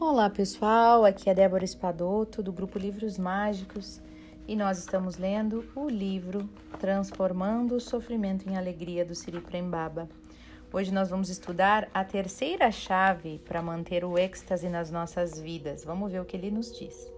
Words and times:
Olá 0.00 0.30
pessoal, 0.30 1.04
aqui 1.04 1.28
é 1.28 1.34
Débora 1.34 1.64
Espadoto 1.64 2.40
do 2.40 2.52
grupo 2.52 2.78
Livros 2.78 3.18
Mágicos 3.18 4.00
e 4.46 4.54
nós 4.54 4.78
estamos 4.78 5.16
lendo 5.16 5.68
o 5.74 5.88
livro 5.88 6.48
Transformando 6.78 7.74
o 7.74 7.80
Sofrimento 7.80 8.48
em 8.48 8.56
Alegria 8.56 9.04
do 9.04 9.12
Siri 9.12 9.40
Prembaba. 9.40 10.08
Hoje 10.72 10.94
nós 10.94 11.10
vamos 11.10 11.28
estudar 11.28 11.88
a 11.92 12.04
terceira 12.04 12.70
chave 12.70 13.40
para 13.40 13.60
manter 13.60 14.04
o 14.04 14.16
êxtase 14.16 14.68
nas 14.68 14.88
nossas 14.88 15.40
vidas. 15.40 15.84
Vamos 15.84 16.12
ver 16.12 16.20
o 16.20 16.24
que 16.24 16.36
ele 16.36 16.52
nos 16.52 16.78
diz. 16.78 17.12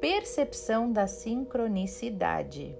Percepção 0.00 0.90
da 0.90 1.06
sincronicidade. 1.06 2.76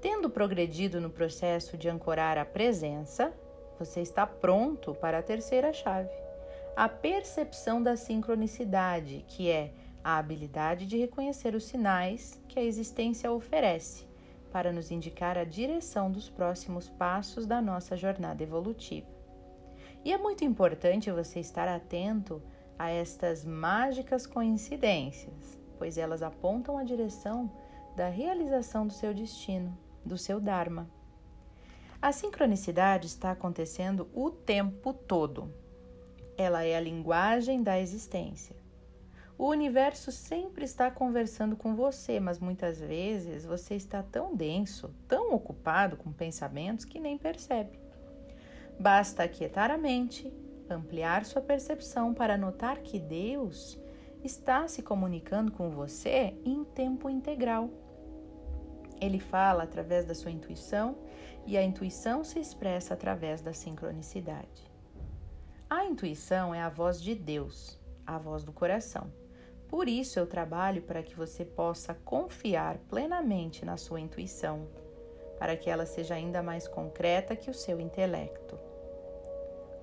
Tendo 0.00 0.30
progredido 0.30 0.98
no 0.98 1.10
processo 1.10 1.76
de 1.76 1.90
ancorar 1.90 2.38
a 2.38 2.44
presença, 2.46 3.34
você 3.78 4.00
está 4.00 4.26
pronto 4.26 4.94
para 4.94 5.18
a 5.18 5.22
terceira 5.22 5.74
chave 5.74 6.21
a 6.74 6.88
percepção 6.88 7.82
da 7.82 7.96
sincronicidade, 7.96 9.24
que 9.28 9.50
é 9.50 9.74
a 10.02 10.16
habilidade 10.16 10.86
de 10.86 10.96
reconhecer 10.96 11.54
os 11.54 11.64
sinais 11.64 12.40
que 12.48 12.58
a 12.58 12.64
existência 12.64 13.30
oferece 13.30 14.06
para 14.50 14.72
nos 14.72 14.90
indicar 14.90 15.36
a 15.36 15.44
direção 15.44 16.10
dos 16.10 16.30
próximos 16.30 16.88
passos 16.88 17.46
da 17.46 17.60
nossa 17.60 17.96
jornada 17.96 18.42
evolutiva. 18.42 19.06
E 20.04 20.12
é 20.12 20.18
muito 20.18 20.44
importante 20.44 21.10
você 21.10 21.40
estar 21.40 21.68
atento 21.68 22.42
a 22.78 22.90
estas 22.90 23.44
mágicas 23.44 24.26
coincidências, 24.26 25.58
pois 25.78 25.98
elas 25.98 26.22
apontam 26.22 26.78
a 26.78 26.84
direção 26.84 27.52
da 27.94 28.08
realização 28.08 28.86
do 28.86 28.92
seu 28.92 29.12
destino, 29.12 29.76
do 30.04 30.16
seu 30.16 30.40
Dharma. 30.40 30.90
A 32.00 32.10
sincronicidade 32.12 33.06
está 33.06 33.30
acontecendo 33.30 34.08
o 34.12 34.30
tempo 34.30 34.92
todo 34.92 35.61
ela 36.36 36.64
é 36.64 36.76
a 36.76 36.80
linguagem 36.80 37.62
da 37.62 37.78
existência. 37.78 38.56
O 39.38 39.48
universo 39.48 40.12
sempre 40.12 40.64
está 40.64 40.90
conversando 40.90 41.56
com 41.56 41.74
você, 41.74 42.20
mas 42.20 42.38
muitas 42.38 42.78
vezes 42.80 43.44
você 43.44 43.74
está 43.74 44.02
tão 44.02 44.36
denso, 44.36 44.94
tão 45.08 45.34
ocupado 45.34 45.96
com 45.96 46.12
pensamentos 46.12 46.84
que 46.84 47.00
nem 47.00 47.18
percebe. 47.18 47.80
Basta 48.78 49.24
aquietar 49.24 49.70
a 49.70 49.76
mente, 49.76 50.32
ampliar 50.70 51.24
sua 51.24 51.42
percepção 51.42 52.14
para 52.14 52.38
notar 52.38 52.78
que 52.78 52.98
Deus 52.98 53.78
está 54.22 54.68
se 54.68 54.82
comunicando 54.82 55.50
com 55.50 55.70
você 55.70 56.36
em 56.44 56.64
tempo 56.64 57.10
integral. 57.10 57.68
Ele 59.00 59.18
fala 59.18 59.64
através 59.64 60.04
da 60.04 60.14
sua 60.14 60.30
intuição 60.30 60.96
e 61.44 61.56
a 61.56 61.62
intuição 61.62 62.22
se 62.22 62.38
expressa 62.38 62.94
através 62.94 63.40
da 63.42 63.52
sincronicidade. 63.52 64.71
A 65.74 65.86
intuição 65.86 66.54
é 66.54 66.60
a 66.60 66.68
voz 66.68 67.00
de 67.00 67.14
Deus, 67.14 67.80
a 68.06 68.18
voz 68.18 68.44
do 68.44 68.52
coração. 68.52 69.10
Por 69.70 69.88
isso 69.88 70.18
eu 70.18 70.26
trabalho 70.26 70.82
para 70.82 71.02
que 71.02 71.16
você 71.16 71.46
possa 71.46 71.94
confiar 71.94 72.76
plenamente 72.90 73.64
na 73.64 73.78
sua 73.78 73.98
intuição, 73.98 74.68
para 75.38 75.56
que 75.56 75.70
ela 75.70 75.86
seja 75.86 76.14
ainda 76.14 76.42
mais 76.42 76.68
concreta 76.68 77.34
que 77.34 77.50
o 77.50 77.54
seu 77.54 77.80
intelecto. 77.80 78.60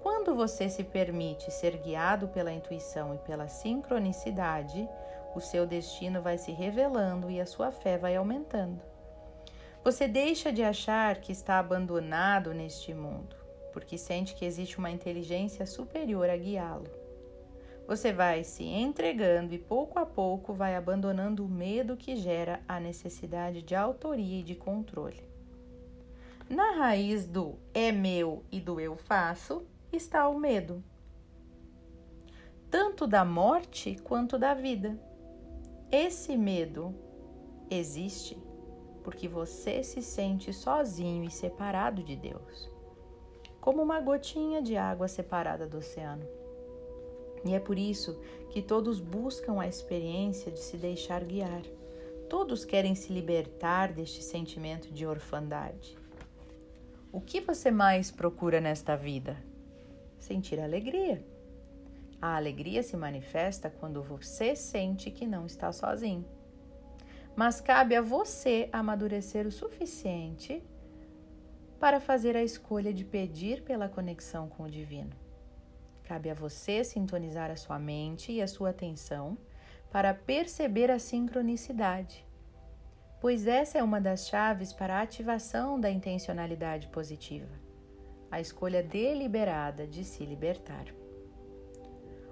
Quando 0.04 0.36
você 0.36 0.70
se 0.70 0.84
permite 0.84 1.50
ser 1.50 1.78
guiado 1.78 2.28
pela 2.28 2.54
intuição 2.54 3.16
e 3.16 3.18
pela 3.18 3.48
sincronicidade, 3.48 4.88
o 5.36 5.40
seu 5.40 5.66
destino 5.66 6.22
vai 6.22 6.38
se 6.38 6.52
revelando 6.52 7.32
e 7.32 7.42
a 7.42 7.48
sua 7.48 7.72
fé 7.72 7.98
vai 7.98 8.16
aumentando. 8.16 8.80
Você 9.84 10.08
deixa 10.08 10.54
de 10.54 10.62
achar 10.62 11.20
que 11.20 11.32
está 11.32 11.58
abandonado 11.58 12.54
neste 12.54 12.94
mundo 12.94 13.39
porque 13.80 13.98
sente 13.98 14.36
que 14.36 14.44
existe 14.44 14.78
uma 14.78 14.92
inteligência 14.92 15.66
superior 15.66 16.30
a 16.30 16.36
guiá-lo. 16.36 16.90
Você 17.88 18.12
vai 18.12 18.44
se 18.44 18.66
entregando 18.66 19.54
e 19.54 19.58
pouco 19.58 19.98
a 19.98 20.06
pouco 20.06 20.54
vai 20.54 20.76
abandonando 20.76 21.46
o 21.46 21.48
medo 21.48 21.96
que 21.96 22.18
gera 22.18 22.60
a 22.68 22.78
necessidade 22.78 23.62
de 23.62 23.74
autoria 23.74 24.42
e 24.42 24.44
de 24.44 24.54
controle. 24.54 25.24
Na 26.50 26.72
raiz 26.72 27.26
do 27.26 27.56
é 27.74 27.90
meu 27.90 28.44
e 28.52 28.60
do 28.60 28.82
eu 28.82 28.98
faço 28.98 29.66
está 29.94 30.28
o 30.28 30.38
medo, 30.38 30.84
tanto 32.70 33.08
da 33.08 33.24
morte 33.24 33.96
quanto 34.04 34.38
da 34.38 34.54
vida. 34.54 35.00
Esse 35.90 36.36
medo 36.36 36.94
existe 37.72 38.38
porque 39.06 39.26
você 39.26 39.84
se 39.84 40.02
sente 40.02 40.52
sozinho 40.52 41.24
e 41.24 41.32
separado 41.32 42.04
de 42.04 42.18
Deus 42.18 42.69
como 43.60 43.82
uma 43.82 44.00
gotinha 44.00 44.62
de 44.62 44.78
água 44.78 45.08
separada 45.08 45.68
do 45.68 45.78
oceano. 45.78 46.26
E 47.46 47.54
é 47.54 47.60
por 47.60 47.78
isso 47.78 48.20
que 48.50 48.62
todos 48.62 49.00
buscam 49.00 49.60
a 49.60 49.68
experiência 49.68 50.52
de 50.52 50.60
se 50.60 50.78
deixar 50.78 51.24
guiar. 51.24 51.62
Todos 52.30 52.66
querem 52.66 52.96
se 52.96 53.12
libertar 53.12 53.94
deste 53.94 54.22
sentimento 54.22 54.92
de 54.92 55.06
orfandade. 55.06 55.98
O 57.12 57.20
que 57.20 57.42
você 57.42 57.72
mais 57.72 58.12
procura 58.12 58.62
nesta 58.62 58.96
vida? 58.96 59.38
Sentir 60.20 60.60
alegria. 60.60 61.26
A 62.22 62.36
alegria 62.36 62.84
se 62.84 62.98
manifesta 62.98 63.70
quando 63.70 64.04
você 64.04 64.56
sente 64.56 65.10
que 65.10 65.26
não 65.26 65.46
está 65.46 65.72
sozinho. 65.72 66.26
Mas 67.36 67.62
cabe 67.62 67.96
a 67.96 68.02
você 68.02 68.70
amadurecer 68.72 69.48
o 69.48 69.52
suficiente 69.52 70.62
para 71.80 72.00
fazer 72.00 72.36
a 72.36 72.44
escolha 72.44 72.94
de 72.94 73.06
pedir 73.06 73.64
pela 73.64 73.88
conexão 73.88 74.50
com 74.50 74.64
o 74.64 74.70
divino. 74.70 75.12
Cabe 76.04 76.30
a 76.30 76.34
você 76.34 76.84
sintonizar 76.84 77.50
a 77.50 77.56
sua 77.56 77.80
mente 77.80 78.32
e 78.32 78.42
a 78.42 78.48
sua 78.48 78.72
atenção 78.72 79.38
para 79.92 80.14
perceber 80.14 80.92
a 80.92 81.00
sincronicidade, 81.00 82.26
pois 83.22 83.48
essa 83.48 83.78
é 83.78 83.84
uma 83.84 84.02
das 84.02 84.28
chaves 84.28 84.74
para 84.74 84.98
a 84.98 85.02
ativação 85.02 85.80
da 85.80 85.90
intencionalidade 85.90 86.88
positiva, 86.88 87.54
a 88.30 88.42
escolha 88.42 88.84
deliberada 88.84 89.88
de 89.88 90.04
se 90.04 90.26
libertar. 90.26 90.86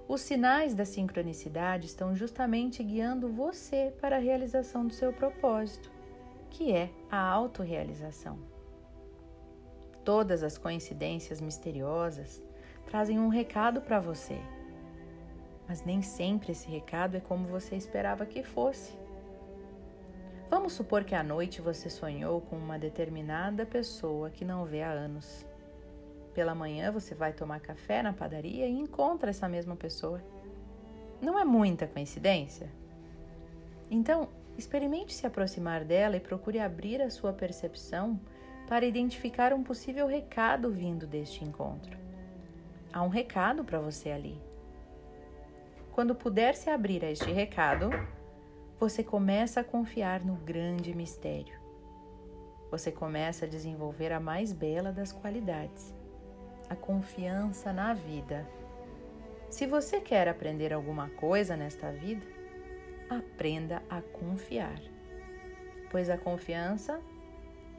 Os 0.07 0.21
sinais 0.21 0.73
da 0.73 0.85
sincronicidade 0.85 1.85
estão 1.85 2.15
justamente 2.15 2.81
guiando 2.83 3.27
você 3.27 3.93
para 3.99 4.15
a 4.17 4.19
realização 4.19 4.87
do 4.87 4.93
seu 4.93 5.11
propósito, 5.11 5.91
que 6.49 6.71
é 6.71 6.89
a 7.11 7.19
autorrealização. 7.19 8.56
Todas 10.07 10.41
as 10.41 10.57
coincidências 10.57 11.41
misteriosas 11.41 12.41
trazem 12.85 13.19
um 13.19 13.27
recado 13.27 13.81
para 13.81 13.99
você, 13.99 14.39
mas 15.67 15.83
nem 15.83 16.01
sempre 16.01 16.53
esse 16.53 16.65
recado 16.69 17.17
é 17.17 17.19
como 17.19 17.45
você 17.45 17.75
esperava 17.75 18.25
que 18.25 18.41
fosse. 18.41 18.97
Vamos 20.49 20.71
supor 20.71 21.03
que 21.03 21.13
à 21.13 21.21
noite 21.21 21.59
você 21.59 21.89
sonhou 21.89 22.39
com 22.39 22.55
uma 22.55 22.79
determinada 22.79 23.65
pessoa 23.65 24.29
que 24.29 24.45
não 24.45 24.63
vê 24.63 24.81
há 24.81 24.91
anos. 24.91 25.45
Pela 26.33 26.55
manhã 26.55 26.89
você 26.89 27.13
vai 27.13 27.33
tomar 27.33 27.59
café 27.59 28.01
na 28.01 28.13
padaria 28.13 28.65
e 28.65 28.79
encontra 28.79 29.31
essa 29.31 29.49
mesma 29.49 29.75
pessoa. 29.75 30.23
Não 31.21 31.37
é 31.37 31.43
muita 31.43 31.85
coincidência? 31.85 32.71
Então, 33.91 34.29
experimente 34.57 35.13
se 35.13 35.27
aproximar 35.27 35.83
dela 35.83 36.15
e 36.15 36.21
procure 36.21 36.59
abrir 36.59 37.01
a 37.01 37.09
sua 37.09 37.33
percepção 37.33 38.17
para 38.67 38.85
identificar 38.85 39.53
um 39.53 39.63
possível 39.63 40.05
recado 40.07 40.69
vindo 40.69 41.07
deste 41.07 41.43
encontro. 41.43 41.97
Há 42.91 43.01
um 43.01 43.07
recado 43.07 43.63
para 43.63 43.79
você 43.79 44.11
ali. 44.11 44.39
Quando 45.93 46.13
puder 46.13 46.53
se 46.53 46.69
abrir 46.69 47.03
a 47.03 47.09
este 47.09 47.31
recado, 47.31 47.89
você 48.79 49.03
começa 49.03 49.61
a 49.61 49.63
confiar 49.63 50.23
no 50.23 50.35
grande 50.35 50.93
mistério. 50.93 51.57
Você 52.69 52.91
começa 52.91 53.45
a 53.45 53.47
desenvolver 53.47 54.11
a 54.11 54.19
mais 54.19 54.51
bela 54.51 54.91
das 54.91 55.13
qualidades, 55.13 55.95
a 56.69 56.75
confiança 56.75 57.71
na 57.71 57.93
vida. 57.93 58.45
Se 59.49 59.65
você 59.65 60.01
quer 60.01 60.27
aprender 60.27 60.73
alguma 60.73 61.09
coisa 61.11 61.55
nesta 61.55 61.89
vida, 61.91 62.25
aprenda 63.09 63.81
a 63.89 64.01
confiar, 64.01 64.79
pois 65.89 66.09
a 66.09 66.17
confiança 66.17 67.01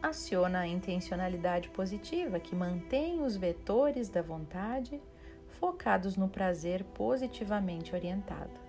aciona 0.03 0.61
a 0.61 0.67
intencionalidade 0.67 1.69
positiva 1.71 2.41
que 2.41 2.55
mantém 2.55 3.23
os 3.23 3.37
vetores 3.37 4.09
da 4.09 4.23
vontade 4.23 5.00
focados 5.49 6.17
no 6.17 6.29
prazer 6.29 6.85
positivamente 6.85 7.95
orientado. 7.95 8.69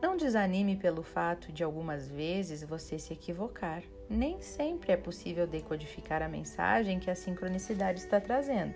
Não 0.00 0.16
desanime 0.16 0.76
pelo 0.76 1.02
fato 1.02 1.50
de 1.50 1.64
algumas 1.64 2.08
vezes 2.08 2.62
você 2.62 2.98
se 2.98 3.12
equivocar. 3.12 3.82
Nem 4.08 4.40
sempre 4.40 4.92
é 4.92 4.96
possível 4.96 5.46
decodificar 5.46 6.22
a 6.22 6.28
mensagem 6.28 7.00
que 7.00 7.10
a 7.10 7.16
sincronicidade 7.16 7.98
está 7.98 8.20
trazendo. 8.20 8.74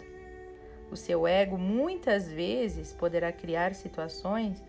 O 0.91 0.97
seu 0.97 1.27
ego 1.27 1.57
muitas 1.57 2.31
vezes 2.31 2.93
poderá 2.93 3.33
criar 3.33 3.75
situações 3.75 4.63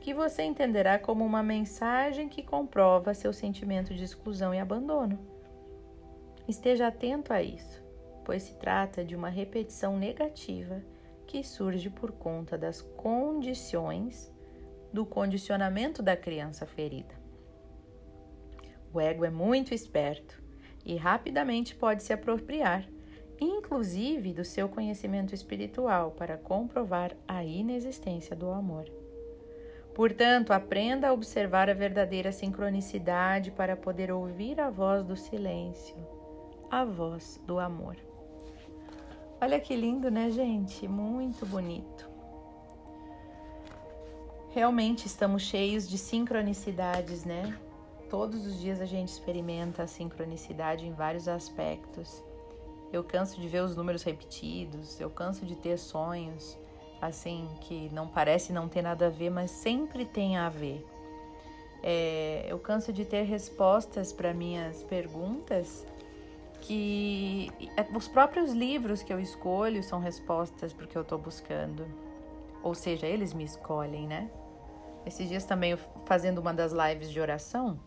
que 0.00 0.12
você 0.12 0.42
entenderá 0.42 0.98
como 0.98 1.24
uma 1.24 1.42
mensagem 1.42 2.28
que 2.28 2.42
comprova 2.42 3.14
seu 3.14 3.32
sentimento 3.32 3.94
de 3.94 4.02
exclusão 4.02 4.52
e 4.52 4.58
abandono. 4.58 5.18
Esteja 6.50 6.88
atento 6.88 7.32
a 7.32 7.40
isso, 7.40 7.80
pois 8.24 8.42
se 8.42 8.54
trata 8.54 9.04
de 9.04 9.14
uma 9.14 9.28
repetição 9.28 9.96
negativa 9.96 10.82
que 11.24 11.44
surge 11.44 11.88
por 11.88 12.10
conta 12.10 12.58
das 12.58 12.82
condições 12.82 14.34
do 14.92 15.06
condicionamento 15.06 16.02
da 16.02 16.16
criança 16.16 16.66
ferida. 16.66 17.14
O 18.92 19.00
ego 19.00 19.24
é 19.24 19.30
muito 19.30 19.72
esperto 19.72 20.42
e 20.84 20.96
rapidamente 20.96 21.76
pode 21.76 22.02
se 22.02 22.12
apropriar, 22.12 22.84
inclusive 23.40 24.34
do 24.34 24.44
seu 24.44 24.68
conhecimento 24.68 25.32
espiritual, 25.32 26.10
para 26.10 26.36
comprovar 26.36 27.16
a 27.28 27.44
inexistência 27.44 28.34
do 28.34 28.50
amor. 28.50 28.90
Portanto, 29.94 30.52
aprenda 30.52 31.10
a 31.10 31.12
observar 31.12 31.70
a 31.70 31.74
verdadeira 31.74 32.32
sincronicidade 32.32 33.52
para 33.52 33.76
poder 33.76 34.10
ouvir 34.10 34.60
a 34.60 34.68
voz 34.68 35.04
do 35.04 35.16
silêncio, 35.16 36.19
a 36.70 36.84
voz 36.84 37.40
do 37.44 37.58
amor. 37.58 37.96
Olha 39.40 39.58
que 39.58 39.74
lindo, 39.74 40.10
né, 40.10 40.30
gente? 40.30 40.86
Muito 40.86 41.44
bonito. 41.44 42.08
Realmente 44.50 45.06
estamos 45.06 45.42
cheios 45.42 45.88
de 45.88 45.96
sincronicidades, 45.96 47.24
né? 47.24 47.58
Todos 48.08 48.46
os 48.46 48.60
dias 48.60 48.80
a 48.80 48.84
gente 48.84 49.08
experimenta 49.08 49.84
a 49.84 49.86
sincronicidade 49.86 50.86
em 50.86 50.92
vários 50.92 51.26
aspectos. 51.26 52.22
Eu 52.92 53.04
canso 53.04 53.40
de 53.40 53.48
ver 53.48 53.62
os 53.62 53.76
números 53.76 54.02
repetidos, 54.02 55.00
eu 55.00 55.08
canso 55.08 55.46
de 55.46 55.54
ter 55.54 55.78
sonhos 55.78 56.58
assim 57.00 57.48
que 57.62 57.88
não 57.94 58.06
parece 58.06 58.52
não 58.52 58.68
ter 58.68 58.82
nada 58.82 59.06
a 59.06 59.10
ver, 59.10 59.30
mas 59.30 59.50
sempre 59.50 60.04
tem 60.04 60.36
a 60.36 60.48
ver. 60.48 60.84
É, 61.82 62.44
eu 62.46 62.58
canso 62.58 62.92
de 62.92 63.04
ter 63.04 63.22
respostas 63.22 64.12
para 64.12 64.34
minhas 64.34 64.82
perguntas 64.82 65.86
que 66.60 67.50
é, 67.76 67.96
os 67.96 68.06
próprios 68.08 68.52
livros 68.52 69.02
que 69.02 69.12
eu 69.12 69.18
escolho 69.18 69.82
são 69.82 70.00
respostas 70.00 70.72
porque 70.72 70.96
eu 70.96 71.02
estou 71.02 71.18
buscando. 71.18 71.86
Ou 72.62 72.74
seja, 72.74 73.06
eles 73.06 73.32
me 73.32 73.44
escolhem, 73.44 74.06
né? 74.06 74.30
Esses 75.06 75.28
dias 75.28 75.44
também 75.44 75.76
fazendo 76.04 76.38
uma 76.38 76.52
das 76.52 76.72
lives 76.72 77.10
de 77.10 77.18
oração, 77.18 77.80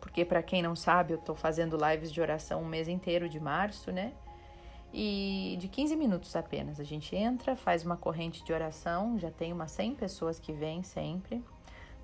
porque 0.00 0.24
para 0.24 0.42
quem 0.42 0.62
não 0.62 0.74
sabe, 0.74 1.14
eu 1.14 1.18
estou 1.18 1.34
fazendo 1.34 1.76
lives 1.76 2.12
de 2.12 2.20
oração 2.20 2.62
um 2.62 2.66
mês 2.66 2.88
inteiro 2.88 3.28
de 3.28 3.40
março, 3.40 3.90
né? 3.90 4.12
E 4.92 5.56
de 5.60 5.68
15 5.68 5.94
minutos 5.96 6.34
apenas. 6.34 6.80
A 6.80 6.84
gente 6.84 7.14
entra, 7.14 7.54
faz 7.54 7.84
uma 7.84 7.96
corrente 7.96 8.42
de 8.42 8.52
oração, 8.52 9.18
já 9.18 9.30
tem 9.30 9.52
umas 9.52 9.70
100 9.70 9.94
pessoas 9.94 10.40
que 10.40 10.52
vêm 10.52 10.82
sempre, 10.82 11.42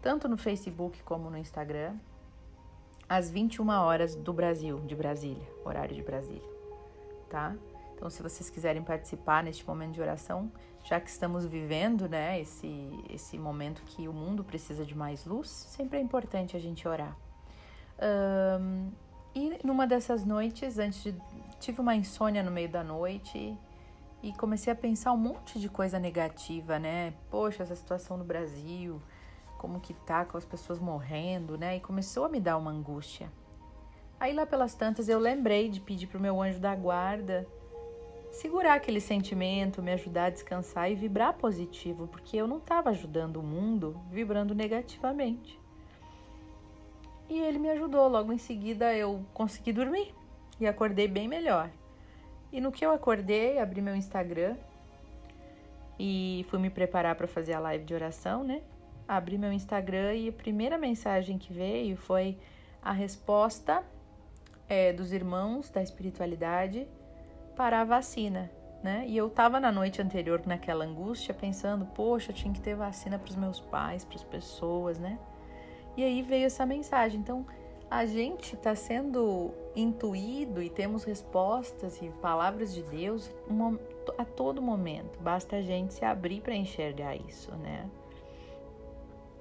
tanto 0.00 0.29
no 0.29 0.37
Facebook 0.37 1.03
como 1.03 1.29
no 1.29 1.37
Instagram 1.37 1.97
às 3.08 3.31
21 3.31 3.69
horas 3.69 4.14
do 4.14 4.32
Brasil, 4.32 4.81
de 4.81 4.94
Brasília, 4.94 5.47
horário 5.64 5.94
de 5.94 6.03
Brasília, 6.03 6.49
tá? 7.29 7.55
Então, 7.94 8.11
se 8.11 8.23
vocês 8.23 8.50
quiserem 8.50 8.82
participar 8.82 9.43
neste 9.43 9.67
momento 9.67 9.94
de 9.94 10.00
oração, 10.03 10.53
já 10.85 11.00
que 11.00 11.08
estamos 11.08 11.47
vivendo, 11.47 12.08
né, 12.08 12.38
esse, 12.38 12.91
esse 13.08 13.38
momento 13.38 13.82
que 13.87 14.06
o 14.06 14.12
mundo 14.12 14.44
precisa 14.44 14.85
de 14.85 14.94
mais 14.94 15.25
luz, 15.25 15.49
sempre 15.49 15.99
é 15.99 16.03
importante 16.03 16.56
a 16.56 16.61
gente 16.61 16.87
orar. 16.87 17.17
Um, 18.61 18.91
e 19.35 19.58
numa 19.64 19.87
dessas 19.87 20.25
noites, 20.25 20.79
antes 20.79 21.03
de. 21.03 21.14
tive 21.58 21.81
uma 21.81 21.94
insônia 21.94 22.43
no 22.43 22.50
meio 22.50 22.69
da 22.69 22.85
noite 22.85 23.56
e 24.23 24.32
comecei 24.35 24.73
a 24.73 24.76
pensar 24.76 25.12
um 25.12 25.17
monte 25.17 25.58
de 25.58 25.69
coisa 25.69 25.99
negativa, 25.99 26.79
né? 26.79 27.14
Poxa, 27.31 27.62
essa 27.62 27.75
situação 27.75 28.17
no 28.17 28.25
Brasil, 28.25 29.00
como 29.67 29.81
que 29.81 29.93
tá 29.93 30.25
com 30.25 30.39
as 30.39 30.45
pessoas 30.45 30.79
morrendo, 30.79 31.59
né? 31.59 31.77
E 31.77 31.81
começou 31.81 32.25
a 32.25 32.29
me 32.29 32.39
dar 32.39 32.57
uma 32.57 32.71
angústia. 32.71 33.29
Aí 34.21 34.33
lá 34.33 34.47
pelas 34.47 34.75
tantas 34.77 35.09
eu 35.09 35.19
lembrei 35.19 35.69
de 35.69 35.81
pedir 35.81 36.07
pro 36.07 36.21
meu 36.21 36.41
anjo 36.41 36.61
da 36.61 36.73
guarda 36.73 37.45
segurar 38.31 38.75
aquele 38.75 39.01
sentimento, 39.01 39.83
me 39.83 39.93
ajudar 39.93 40.27
a 40.27 40.31
descansar 40.31 40.89
e 40.91 40.95
vibrar 40.95 41.33
positivo, 41.35 42.07
porque 42.07 42.37
eu 42.37 42.47
não 42.47 42.59
estava 42.59 42.91
ajudando 42.91 43.39
o 43.39 43.43
mundo 43.43 44.01
vibrando 44.09 44.55
negativamente. 44.55 45.59
E 47.29 47.41
ele 47.41 47.59
me 47.59 47.71
ajudou. 47.71 48.07
Logo 48.07 48.33
em 48.33 48.39
seguida 48.39 48.95
eu 48.95 49.25
consegui 49.35 49.73
dormir 49.73 50.15
e 50.61 50.67
acordei 50.67 51.09
bem 51.09 51.27
melhor. 51.27 51.71
E 52.53 52.61
no 52.61 52.71
que 52.71 52.87
eu 52.87 52.93
acordei, 52.93 53.59
abri 53.59 53.81
meu 53.81 53.97
Instagram 53.97 54.55
e 55.99 56.47
fui 56.51 56.61
me 56.61 56.71
preparar 56.71 57.17
para 57.17 57.27
fazer 57.27 57.55
a 57.55 57.59
live 57.59 57.85
de 57.85 57.95
oração, 57.95 58.45
né? 58.45 58.63
Abri 59.06 59.38
meu 59.38 59.53
Instagram 59.53 60.14
e 60.14 60.29
a 60.29 60.32
primeira 60.32 60.76
mensagem 60.79 61.38
que 61.38 61.53
veio 61.53 61.97
foi 61.97 62.38
a 62.82 62.93
resposta 62.93 63.82
é, 64.69 64.93
dos 64.93 65.12
irmãos 65.12 65.70
da 65.70 65.82
espiritualidade 65.82 66.87
para 67.56 67.81
a 67.81 67.85
vacina, 67.85 68.50
né? 68.82 69.05
E 69.08 69.17
eu 69.17 69.31
tava 69.31 69.58
na 69.58 69.73
noite 69.73 70.03
anterior 70.03 70.43
naquela 70.47 70.85
angústia 70.85 71.32
pensando, 71.32 71.87
poxa, 71.87 72.32
tinha 72.32 72.53
que 72.53 72.61
ter 72.61 72.75
vacina 72.75 73.19
para 73.19 73.31
os 73.31 73.37
meus 73.37 73.61
pais, 73.61 74.05
para 74.05 74.17
as 74.17 74.25
pessoas, 74.25 74.99
né? 74.99 75.19
E 75.97 76.05
aí 76.05 76.23
veio 76.23 76.47
essa 76.47 76.67
mensagem. 76.67 77.19
Então, 77.20 77.47
a 77.91 78.05
gente 78.05 78.55
está 78.55 78.75
sendo 78.75 79.55
intuído 79.75 80.62
e 80.62 80.69
temos 80.69 81.05
respostas 81.05 82.03
e 82.03 82.08
palavras 82.20 82.75
de 82.75 82.82
Deus 82.82 83.31
a 84.19 84.25
todo 84.25 84.61
momento. 84.61 85.19
Basta 85.20 85.56
a 85.56 85.62
gente 85.62 85.94
se 85.94 86.05
abrir 86.05 86.41
para 86.41 86.55
enxergar 86.55 87.17
isso, 87.17 87.55
né? 87.56 87.88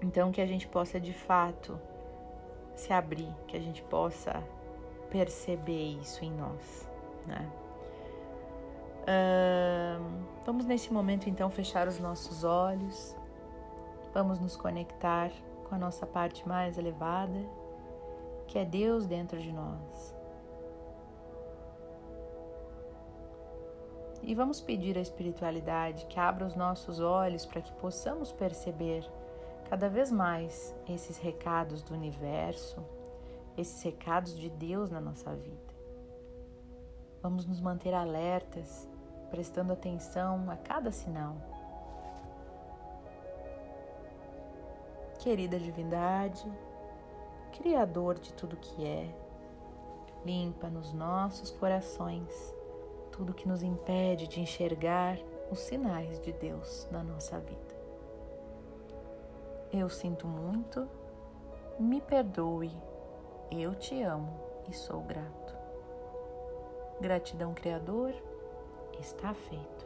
Então, 0.05 0.31
que 0.31 0.39
a 0.39 0.45
gente 0.45 0.67
possa 0.67 0.99
de 0.99 1.11
fato 1.11 1.79
se 2.75 2.93
abrir, 2.93 3.33
que 3.47 3.57
a 3.57 3.59
gente 3.59 3.81
possa 3.81 4.43
perceber 5.09 5.97
isso 5.99 6.23
em 6.23 6.31
nós, 6.31 6.87
né? 7.25 7.51
Uh, 9.01 10.03
vamos 10.45 10.65
nesse 10.65 10.93
momento 10.93 11.27
então 11.27 11.49
fechar 11.49 11.87
os 11.87 11.99
nossos 11.99 12.43
olhos, 12.43 13.15
vamos 14.13 14.39
nos 14.39 14.55
conectar 14.55 15.31
com 15.67 15.73
a 15.73 15.77
nossa 15.77 16.05
parte 16.05 16.47
mais 16.47 16.77
elevada, 16.77 17.43
que 18.45 18.59
é 18.59 18.65
Deus 18.65 19.07
dentro 19.07 19.39
de 19.39 19.51
nós. 19.51 20.15
E 24.21 24.35
vamos 24.35 24.61
pedir 24.61 24.99
à 24.99 25.01
espiritualidade 25.01 26.05
que 26.05 26.19
abra 26.19 26.45
os 26.45 26.55
nossos 26.55 26.99
olhos 26.99 27.43
para 27.43 27.61
que 27.61 27.71
possamos 27.73 28.31
perceber 28.31 29.03
cada 29.69 29.89
vez 29.89 30.11
mais 30.11 30.75
esses 30.87 31.17
recados 31.17 31.81
do 31.83 31.93
universo, 31.93 32.83
esses 33.57 33.81
recados 33.83 34.37
de 34.37 34.49
Deus 34.49 34.89
na 34.89 35.01
nossa 35.01 35.35
vida. 35.35 35.73
Vamos 37.21 37.45
nos 37.45 37.59
manter 37.59 37.93
alertas, 37.93 38.89
prestando 39.29 39.73
atenção 39.73 40.49
a 40.49 40.55
cada 40.55 40.91
sinal. 40.91 41.35
Querida 45.19 45.59
divindade, 45.59 46.45
Criador 47.53 48.19
de 48.19 48.33
tudo 48.33 48.57
que 48.57 48.85
é, 48.85 49.09
limpa 50.25 50.69
nos 50.69 50.91
nossos 50.91 51.51
corações 51.51 52.53
tudo 53.15 53.33
que 53.33 53.47
nos 53.47 53.63
impede 53.63 54.27
de 54.27 54.41
enxergar 54.41 55.17
os 55.49 55.59
sinais 55.59 56.19
de 56.19 56.33
Deus 56.33 56.85
na 56.91 57.01
nossa 57.01 57.39
vida. 57.39 57.74
Eu 59.71 59.89
sinto 59.89 60.27
muito, 60.27 60.87
me 61.79 61.99
perdoe, 61.99 62.71
eu 63.51 63.75
te 63.75 64.01
amo 64.01 64.39
e 64.69 64.73
sou 64.73 65.01
grato. 65.01 65.55
Gratidão, 66.99 67.53
Criador, 67.53 68.13
está 68.99 69.33
feito. 69.33 69.84